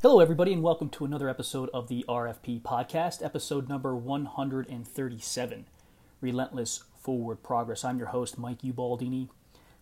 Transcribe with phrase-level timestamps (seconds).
[0.00, 5.66] Hello, everybody, and welcome to another episode of the RFP podcast, episode number 137
[6.20, 7.84] Relentless Forward Progress.
[7.84, 9.28] I'm your host, Mike Ubaldini.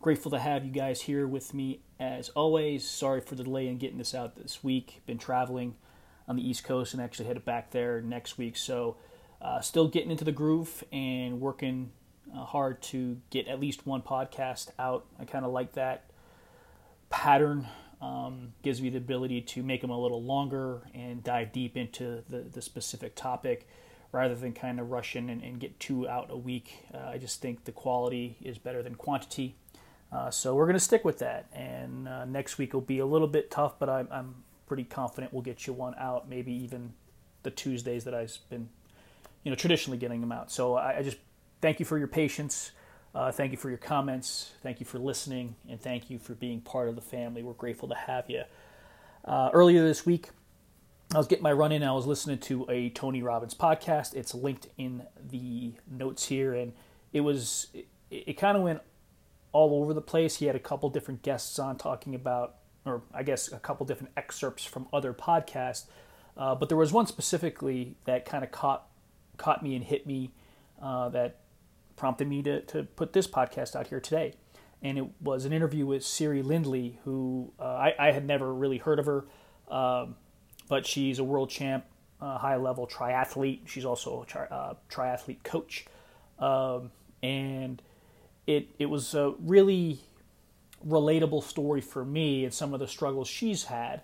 [0.00, 2.88] Grateful to have you guys here with me as always.
[2.88, 5.02] Sorry for the delay in getting this out this week.
[5.04, 5.74] Been traveling
[6.26, 8.56] on the East Coast and actually headed back there next week.
[8.56, 8.96] So,
[9.42, 11.92] uh, still getting into the groove and working
[12.34, 15.04] uh, hard to get at least one podcast out.
[15.20, 16.04] I kind of like that
[17.10, 17.68] pattern
[18.00, 22.22] um, gives me the ability to make them a little longer and dive deep into
[22.28, 23.66] the, the specific topic
[24.12, 26.84] rather than kind of rush in and, and get two out a week.
[26.94, 29.56] Uh, I just think the quality is better than quantity.
[30.12, 31.46] Uh, so we're going to stick with that.
[31.52, 34.34] And uh, next week will be a little bit tough, but I'm, I'm
[34.66, 36.92] pretty confident we'll get you one out, maybe even
[37.42, 38.68] the Tuesdays that I've been,
[39.42, 40.50] you know, traditionally getting them out.
[40.50, 41.18] So I, I just
[41.60, 42.72] thank you for your patience.
[43.16, 44.52] Uh, thank you for your comments.
[44.62, 47.42] Thank you for listening, and thank you for being part of the family.
[47.42, 48.42] We're grateful to have you.
[49.24, 50.28] Uh, earlier this week,
[51.14, 51.82] I was getting my run in.
[51.82, 54.14] I was listening to a Tony Robbins podcast.
[54.14, 56.74] It's linked in the notes here, and
[57.14, 58.82] it was it, it kind of went
[59.52, 60.36] all over the place.
[60.36, 64.12] He had a couple different guests on talking about, or I guess a couple different
[64.18, 65.86] excerpts from other podcasts.
[66.36, 68.88] Uh, but there was one specifically that kind of caught
[69.38, 70.32] caught me and hit me
[70.82, 71.38] uh, that
[71.96, 74.34] prompted me to, to put this podcast out here today.
[74.82, 78.78] And it was an interview with Siri Lindley, who uh, I, I, had never really
[78.78, 79.24] heard of her,
[79.68, 80.16] um,
[80.68, 81.84] but she's a world champ,
[82.20, 83.66] uh, high level triathlete.
[83.66, 85.86] She's also a tri- uh, triathlete coach.
[86.38, 86.90] Um,
[87.22, 87.80] and
[88.46, 90.00] it, it was a really
[90.86, 94.02] relatable story for me and some of the struggles she's had.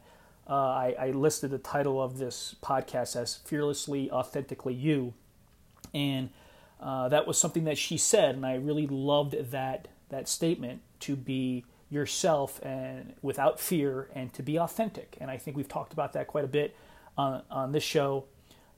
[0.48, 5.14] Uh, I, I listed the title of this podcast as Fearlessly, Authentically You.
[5.94, 6.30] And
[6.82, 11.16] uh, that was something that she said, and I really loved that that statement to
[11.16, 15.16] be yourself and without fear and to be authentic.
[15.20, 16.76] And I think we've talked about that quite a bit
[17.16, 18.24] on, on this show,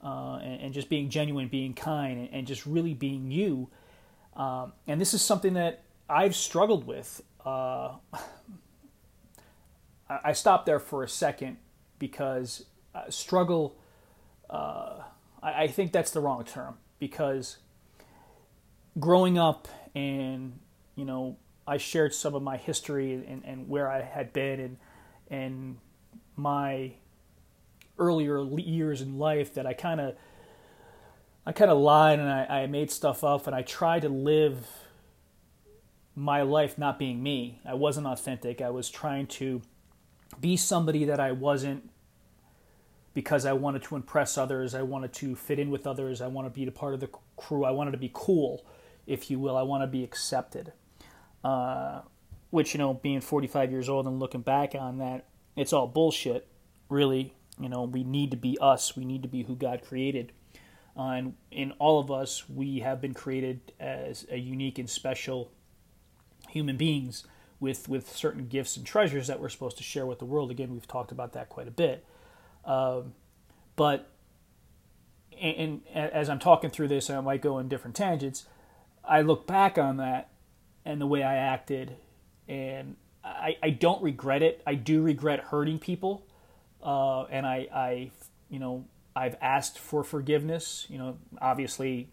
[0.03, 3.69] uh, and, and, just being genuine, being kind, and, and just really being you.
[4.35, 7.21] Um, and this is something that I've struggled with.
[7.43, 7.95] Uh,
[10.09, 11.57] I stopped there for a second
[11.97, 13.75] because uh, struggle.
[14.49, 15.01] Uh,
[15.41, 17.57] I, I think that's the wrong term because
[18.99, 20.59] growing up and
[20.95, 24.77] you know I shared some of my history and, and where I had been and
[25.29, 25.77] and
[26.35, 26.93] my
[27.97, 30.15] earlier years in life that I kind of
[31.45, 34.67] I kind of lied and I, I made stuff up and I tried to live
[36.15, 37.61] my life not being me.
[37.65, 38.61] I wasn't authentic.
[38.61, 39.61] I was trying to
[40.39, 41.89] be somebody that I wasn't
[43.13, 44.73] because I wanted to impress others.
[44.73, 46.19] I wanted to fit in with others.
[46.19, 47.63] I wanted to be a part of the crew.
[47.63, 48.65] I wanted to be cool
[49.07, 49.57] if you will.
[49.57, 50.73] I want to be accepted.
[51.43, 52.01] Uh,
[52.49, 56.47] which, you know, being 45 years old and looking back on that, it's all bullshit,
[56.89, 57.33] really.
[57.59, 58.95] You know, we need to be us.
[58.95, 60.31] We need to be who God created.
[60.97, 65.51] Uh, and in all of us, we have been created as a unique and special
[66.49, 67.25] human beings
[67.59, 70.51] with, with certain gifts and treasures that we're supposed to share with the world.
[70.51, 72.05] Again, we've talked about that quite a bit.
[72.63, 73.13] Um,
[73.75, 74.09] but
[75.39, 78.45] and, as I'm talking through this, I might go in different tangents.
[79.07, 80.29] I look back on that
[80.85, 81.95] and the way I acted,
[82.47, 84.61] and I, I don't regret it.
[84.67, 86.25] I do regret hurting people,
[86.83, 88.11] uh, and I, I,
[88.49, 88.85] you know,
[89.15, 90.85] I've asked for forgiveness.
[90.89, 92.09] You know, obviously,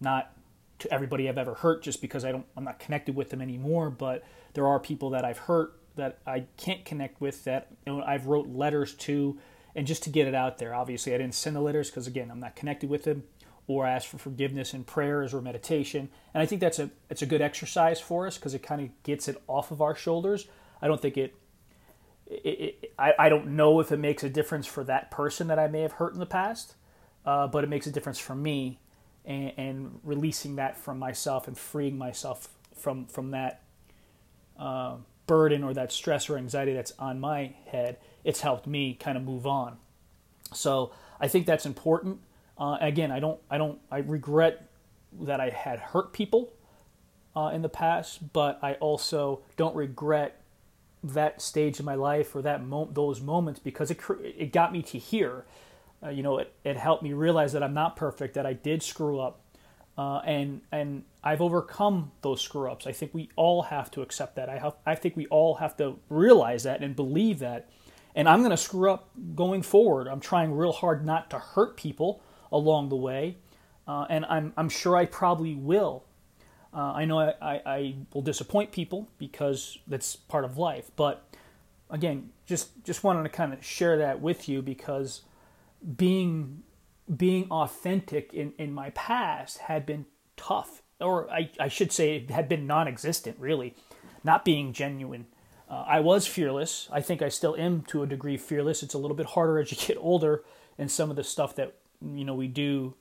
[0.00, 0.32] not
[0.80, 3.90] to everybody I've ever hurt, just because I don't, I'm not connected with them anymore.
[3.90, 4.24] But
[4.54, 8.26] there are people that I've hurt that I can't connect with that you know, I've
[8.26, 9.38] wrote letters to,
[9.76, 10.74] and just to get it out there.
[10.74, 13.24] Obviously, I didn't send the letters because again, I'm not connected with them
[13.70, 16.08] or ask for forgiveness in prayers or meditation.
[16.34, 19.02] And I think that's a it's a good exercise for us because it kind of
[19.02, 20.48] gets it off of our shoulders.
[20.82, 21.34] I don't think it,
[22.26, 25.58] it, it, I, I don't know if it makes a difference for that person that
[25.58, 26.74] I may have hurt in the past,
[27.24, 28.80] uh, but it makes a difference for me
[29.24, 33.62] and, and, releasing that from myself and freeing myself from from that
[34.58, 37.98] uh, burden or that stress or anxiety that's on my head.
[38.24, 39.76] It's helped me kind of move on.
[40.52, 42.20] So I think that's important.
[42.60, 44.68] Uh, again, I don't, I don't, I regret
[45.22, 46.52] that I had hurt people
[47.34, 50.40] uh, in the past, but I also don't regret
[51.02, 54.82] that stage of my life or that mo- those moments because it it got me
[54.82, 55.46] to here.
[56.02, 58.82] Uh, you know, it, it helped me realize that I'm not perfect, that I did
[58.82, 59.40] screw up,
[59.96, 62.86] uh, and and I've overcome those screw ups.
[62.86, 64.50] I think we all have to accept that.
[64.50, 67.70] I have, I think we all have to realize that and believe that.
[68.14, 70.08] And I'm going to screw up going forward.
[70.08, 73.36] I'm trying real hard not to hurt people along the way,
[73.86, 76.04] uh, and I'm, I'm sure I probably will.
[76.72, 81.24] Uh, I know I, I, I, will disappoint people because that's part of life, but
[81.90, 85.22] again, just just wanted to kind of share that with you because
[85.96, 86.62] being
[87.16, 90.06] being authentic in, in my past had been
[90.36, 93.74] tough, or I, I should say it had been non-existent really,
[94.22, 95.26] not being genuine.
[95.68, 96.88] Uh, I was fearless.
[96.92, 98.82] I think I still am to a degree fearless.
[98.82, 100.44] It's a little bit harder as you get older,
[100.78, 102.94] and some of the stuff that you know we do,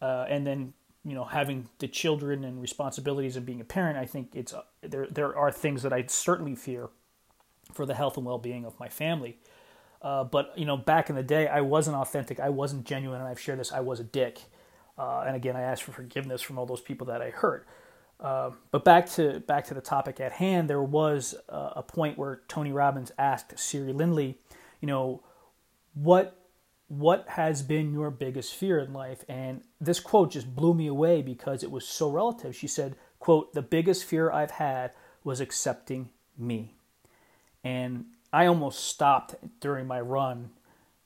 [0.00, 0.72] uh, and then
[1.04, 3.98] you know having the children and responsibilities of being a parent.
[3.98, 5.06] I think it's uh, there.
[5.10, 6.88] There are things that I certainly fear
[7.72, 9.38] for the health and well-being of my family.
[10.02, 12.38] Uh, but you know, back in the day, I wasn't authentic.
[12.38, 13.72] I wasn't genuine, and I've shared this.
[13.72, 14.40] I was a dick,
[14.98, 17.66] uh, and again, I asked for forgiveness from all those people that I hurt.
[18.18, 22.40] Uh, but back to back to the topic at hand, there was a point where
[22.48, 24.38] Tony Robbins asked Siri Lindley,
[24.80, 25.22] you know,
[25.94, 26.35] what
[26.88, 29.24] what has been your biggest fear in life?
[29.28, 32.54] And this quote just blew me away because it was so relative.
[32.54, 34.92] She said, "quote The biggest fear I've had
[35.24, 36.74] was accepting me."
[37.64, 40.50] And I almost stopped during my run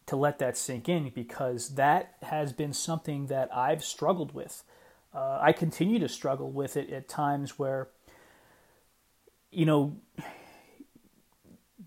[0.07, 4.65] to let that sink in because that has been something that I've struggled with.
[5.15, 7.89] Uh, I continue to struggle with it at times where,
[9.51, 9.97] you know,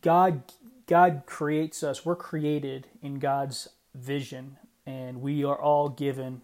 [0.01, 0.44] God
[0.88, 2.06] God creates us.
[2.06, 6.42] We're created in God's vision, and we are all given,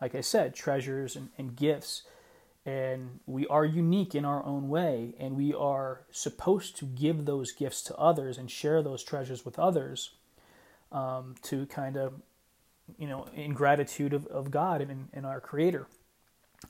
[0.00, 2.02] like I said, treasures and, and gifts.
[2.66, 5.14] And we are unique in our own way.
[5.18, 9.58] And we are supposed to give those gifts to others and share those treasures with
[9.58, 10.10] others
[10.92, 12.14] um, to kind of
[12.98, 15.86] you know in gratitude of, of god and, and our creator.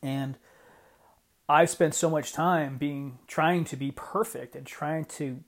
[0.03, 0.37] And
[1.49, 5.41] i've spent so much time being trying to be perfect and trying to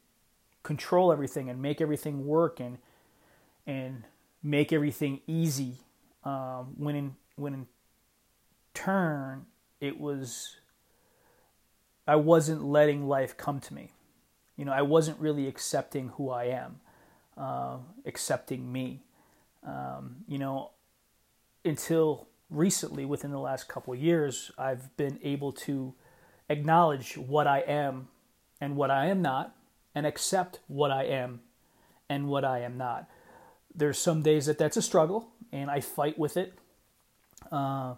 [0.62, 2.79] control everything and make everything work and
[3.67, 4.05] and
[4.43, 5.77] make everything easy
[6.25, 7.67] um, when in when in
[8.75, 9.47] turn
[9.81, 10.57] it was
[12.07, 13.93] I wasn't letting life come to me.
[14.57, 16.81] You know, I wasn't really accepting who I am,
[17.37, 19.05] uh, accepting me.
[19.65, 20.73] Um, you know,
[21.65, 25.95] until recently, within the last couple years, I've been able to
[26.49, 28.09] acknowledge what I am
[28.61, 29.55] and what I am not,
[29.95, 31.41] and accept what I am
[32.09, 33.09] and what I am not.
[33.75, 36.55] There's some days that that's a struggle, and I fight with it.
[37.50, 37.94] Uh,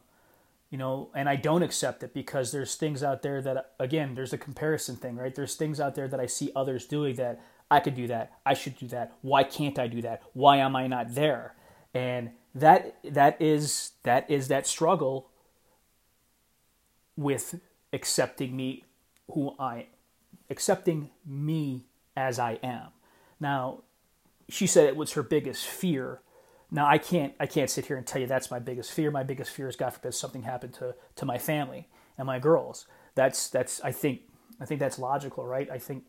[0.71, 4.33] you know, and I don't accept it because there's things out there that, again, there's
[4.33, 5.35] a comparison thing, right?
[5.35, 7.43] There's things out there that I see others doing that
[7.73, 9.13] I could do that, I should do that.
[9.23, 10.23] Why can't I do that?
[10.35, 11.55] Why am I not there?
[11.95, 15.31] And that that is that is that struggle
[17.17, 17.61] with
[17.91, 18.85] accepting me
[19.31, 19.87] who I
[20.51, 22.89] accepting me as I am.
[23.41, 23.85] Now,
[24.53, 26.21] she said it was her biggest fear
[26.73, 29.11] now I can't I can't sit here and tell you that's my biggest fear.
[29.11, 32.87] My biggest fear is God forbid something happened to to my family and my girls.
[33.15, 34.23] That's that's I think
[34.59, 35.71] I think that's logical, right?
[35.71, 36.05] I think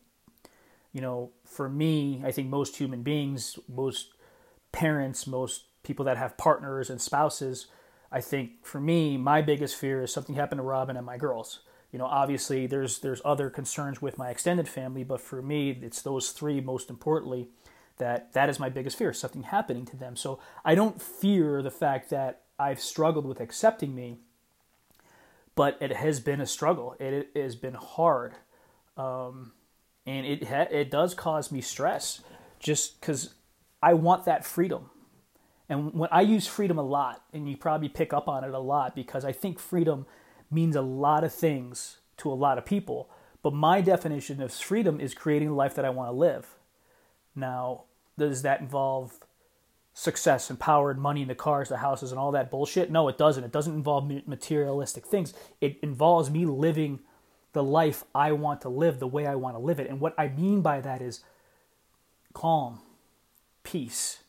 [0.94, 4.14] you know, for me, I think most human beings, most
[4.72, 7.68] parents, most people that have partners and spouses,
[8.12, 11.60] I think for me, my biggest fear is something happened to Robin and my girls.
[11.92, 16.02] You know, obviously there's there's other concerns with my extended family, but for me, it's
[16.02, 17.50] those three most importantly
[17.98, 20.16] that that is my biggest fear something happening to them.
[20.16, 24.18] So i don't fear the fact that i've struggled with accepting me
[25.56, 26.96] but it has been a struggle.
[27.00, 28.34] It, it has been hard.
[28.98, 29.54] Um,
[30.06, 32.22] and it ha- it does cause me stress
[32.60, 33.34] just because
[33.82, 34.90] i want that freedom.
[35.70, 38.60] And when i use freedom a lot and you probably pick up on it a
[38.60, 40.06] lot because i think freedom
[40.52, 43.10] means a lot of things to a lot of people.
[43.42, 46.56] But my definition of freedom is creating the life that i want to live
[47.36, 47.84] now,
[48.18, 49.20] does that involve
[49.94, 52.92] success and power and money and the cars, the houses, and all that bullshit?
[52.92, 53.44] No, it doesn't.
[53.44, 55.34] It doesn't involve materialistic things.
[55.62, 57.00] It involves me living
[57.54, 59.90] the life I want to live the way I want to live it.
[59.90, 61.22] And what I mean by that is
[62.34, 62.80] calm,
[63.64, 64.24] peace,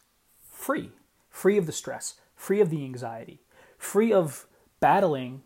[0.50, 0.90] free,
[1.30, 3.40] free of the stress, free of the anxiety,
[3.78, 4.46] free of
[4.80, 5.42] battling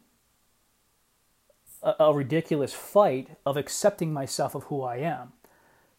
[1.82, 5.32] a, a ridiculous fight of accepting myself of who I am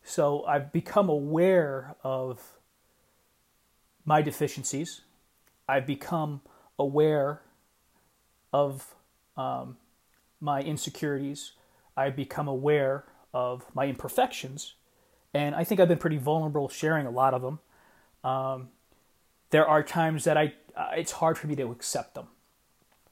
[0.09, 2.57] so I've become aware of
[4.05, 5.01] my deficiencies.
[5.67, 6.41] I've become
[6.79, 7.41] aware
[8.51, 8.95] of
[9.37, 9.77] um,
[10.41, 11.51] my insecurities.
[11.95, 14.73] I've become aware of my imperfections.
[15.31, 17.59] And I think I've been pretty vulnerable sharing a lot of them.
[18.23, 18.69] Um,
[19.51, 22.29] there are times that I, uh, it's hard for me to accept them.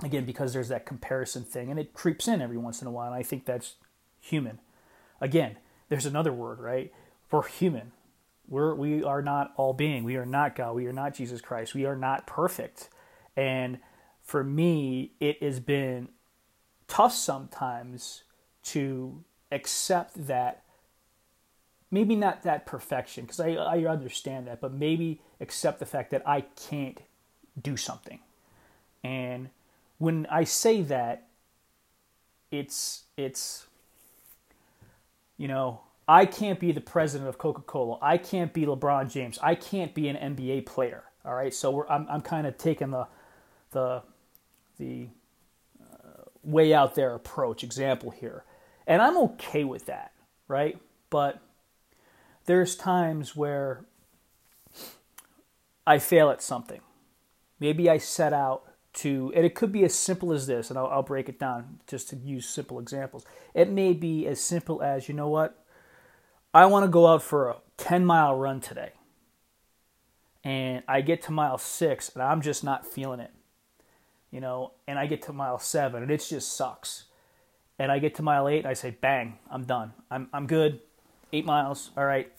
[0.04, 3.12] Again, because there's that comparison thing and it creeps in every once in a while.
[3.12, 3.76] And I think that's
[4.20, 4.60] human.
[5.22, 5.58] Again,
[5.90, 6.92] there's another word, right?
[7.32, 7.92] We're human.
[8.48, 10.04] We're we are not all being.
[10.04, 10.76] We are not God.
[10.76, 11.74] We are not Jesus Christ.
[11.74, 12.90] We are not perfect.
[13.36, 13.80] And
[14.22, 16.10] for me, it has been
[16.88, 18.24] tough sometimes
[18.64, 20.64] to accept that
[21.92, 26.28] maybe not that perfection because I, I understand that, but maybe accept the fact that
[26.28, 27.00] I can't
[27.62, 28.20] do something.
[29.04, 29.50] And
[29.98, 31.28] when I say that,
[32.52, 33.68] it's it's
[35.38, 37.98] you know I can't be the president of Coca Cola.
[38.02, 39.38] I can't be LeBron James.
[39.42, 41.04] I can't be an NBA player.
[41.26, 43.08] All right, so I'm I'm kind of taking the
[43.72, 44.04] the
[44.78, 45.10] the
[45.82, 48.46] uh, way out there approach example here,
[48.86, 50.14] and I'm okay with that,
[50.48, 50.78] right?
[51.10, 51.42] But
[52.46, 53.86] there's times where
[55.86, 56.82] I fail at something.
[57.60, 58.67] Maybe I set out
[58.98, 61.80] to, and it could be as simple as this, and I'll, I'll, break it down
[61.88, 63.26] just to use simple examples.
[63.54, 65.64] It may be as simple as, you know what,
[66.54, 68.92] I want to go out for a 10 mile run today.
[70.44, 73.32] And I get to mile six, and I'm just not feeling it.
[74.32, 77.06] You know, and I get to mile seven, and it just sucks.
[77.80, 79.94] And I get to mile eight, and I say, bang, I'm done.
[80.10, 80.80] I'm, I'm good.
[81.32, 82.32] Eight miles, all right.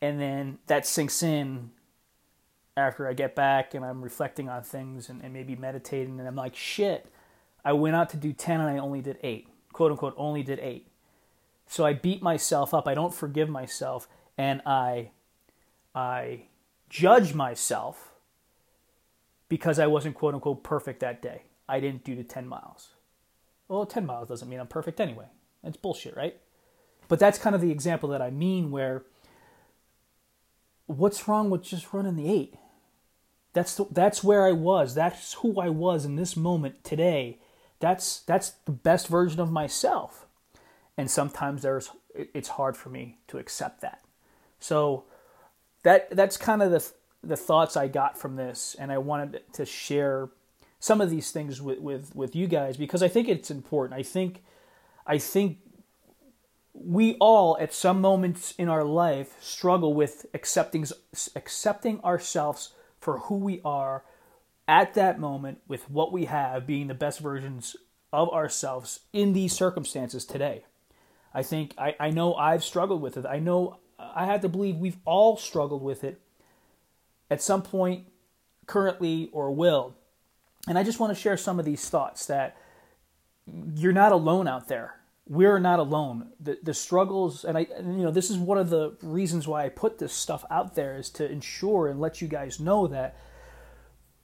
[0.00, 1.70] And then that sinks in
[2.86, 6.36] after I get back and I'm reflecting on things and, and, maybe meditating, and I'm
[6.36, 7.06] like, shit,
[7.64, 9.48] I went out to do 10 and I only did 8.
[9.72, 10.86] Quote unquote, only did 8.
[11.66, 12.88] So I beat myself up.
[12.88, 14.08] I don't forgive myself.
[14.36, 15.10] And I,
[15.94, 16.46] I
[16.88, 18.12] judge myself
[19.48, 21.42] because I wasn't quote unquote perfect that day.
[21.68, 22.88] I didn't do the 10 miles.
[23.68, 25.26] Well, 10 miles doesn't mean I'm perfect anyway.
[25.62, 26.36] That's bullshit, right?
[27.06, 29.04] But that's kind of the example that I mean where
[30.86, 32.54] what's wrong with just running the eight?
[33.52, 34.94] That's the, that's where I was.
[34.94, 37.38] That's who I was in this moment today.
[37.80, 40.26] That's that's the best version of myself.
[40.96, 44.02] And sometimes there's it's hard for me to accept that.
[44.60, 45.04] So
[45.82, 46.90] that that's kind of the
[47.22, 50.30] the thoughts I got from this, and I wanted to share
[50.78, 53.98] some of these things with with with you guys because I think it's important.
[53.98, 54.42] I think
[55.06, 55.58] I think
[56.72, 60.86] we all at some moments in our life struggle with accepting
[61.34, 64.04] accepting ourselves for who we are
[64.68, 67.76] at that moment with what we have being the best versions
[68.12, 70.64] of ourselves in these circumstances today.
[71.32, 73.26] I think I, I know I've struggled with it.
[73.26, 76.20] I know I have to believe we've all struggled with it
[77.30, 78.06] at some point
[78.66, 79.94] currently or will.
[80.68, 82.56] And I just want to share some of these thoughts that
[83.74, 84.99] you're not alone out there
[85.30, 86.32] we're not alone.
[86.40, 89.64] The the struggles, and I, and, you know, this is one of the reasons why
[89.64, 93.16] I put this stuff out there is to ensure and let you guys know that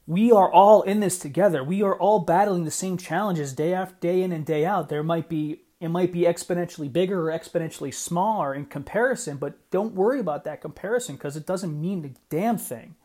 [0.04, 1.62] we are all in this together.
[1.62, 4.88] We are all battling the same challenges day after day in and day out.
[4.88, 9.94] There might be it might be exponentially bigger or exponentially smaller in comparison, but don't
[9.94, 12.96] worry about that comparison because it doesn't mean the damn thing.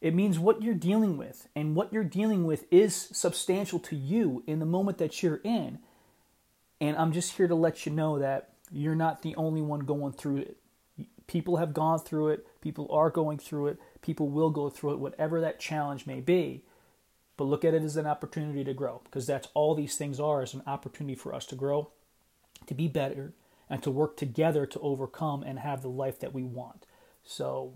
[0.00, 4.42] It means what you're dealing with, and what you're dealing with is substantial to you
[4.48, 5.78] in the moment that you're in.
[6.80, 10.12] And I'm just here to let you know that you're not the only one going
[10.12, 10.56] through it.
[11.26, 14.98] People have gone through it, people are going through it, people will go through it,
[14.98, 16.64] whatever that challenge may be.
[17.36, 20.42] But look at it as an opportunity to grow because that's all these things are
[20.42, 21.90] is an opportunity for us to grow,
[22.66, 23.32] to be better,
[23.68, 26.84] and to work together to overcome and have the life that we want.
[27.22, 27.74] So,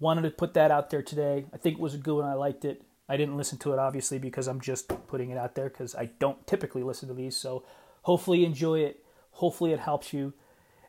[0.00, 1.44] wanted to put that out there today.
[1.52, 2.24] I think it was a good one.
[2.24, 2.82] I liked it.
[3.08, 6.06] I didn't listen to it obviously because I'm just putting it out there because I
[6.18, 7.36] don't typically listen to these.
[7.36, 7.64] So
[8.06, 9.04] Hopefully, you enjoy it.
[9.32, 10.32] Hopefully, it helps you.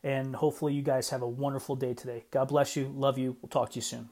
[0.03, 2.25] And hopefully, you guys have a wonderful day today.
[2.29, 2.93] God bless you.
[2.95, 3.35] Love you.
[3.41, 4.09] We'll talk to you soon.